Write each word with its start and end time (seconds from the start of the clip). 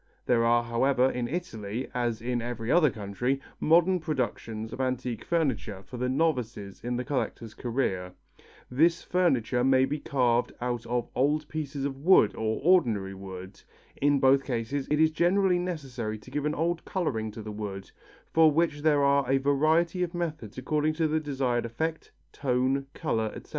There 0.25 0.43
are, 0.43 0.63
however, 0.63 1.11
in 1.11 1.27
Italy, 1.27 1.87
as 1.93 2.23
in 2.23 2.41
every 2.41 2.71
other 2.71 2.89
country, 2.89 3.39
modern 3.59 3.99
productions 3.99 4.73
of 4.73 4.81
antique 4.81 5.23
furniture 5.23 5.83
for 5.83 5.97
the 5.97 6.09
novices 6.09 6.81
in 6.83 6.97
the 6.97 7.03
collector's 7.03 7.53
career. 7.53 8.11
This 8.71 9.03
furniture 9.03 9.63
may 9.63 9.85
be 9.85 9.99
carved 9.99 10.53
out 10.59 10.87
of 10.87 11.07
old 11.13 11.47
pieces 11.47 11.85
of 11.85 11.97
wood 11.99 12.33
or 12.35 12.59
ordinary 12.63 13.13
wood. 13.13 13.61
In 14.01 14.19
both 14.19 14.43
cases 14.43 14.87
it 14.89 14.99
is 14.99 15.11
generally 15.11 15.59
necessary 15.59 16.17
to 16.17 16.31
give 16.31 16.45
an 16.47 16.55
old 16.55 16.83
colouring 16.83 17.29
to 17.33 17.43
the 17.43 17.51
wood, 17.51 17.91
for 18.33 18.49
which 18.51 18.81
there 18.81 19.03
are 19.03 19.29
a 19.29 19.37
variety 19.37 20.01
of 20.01 20.15
methods 20.15 20.57
according 20.57 20.93
to 20.95 21.07
the 21.07 21.19
desired 21.19 21.63
effect, 21.63 22.11
tone, 22.33 22.87
colour, 22.95 23.31
etc. 23.35 23.49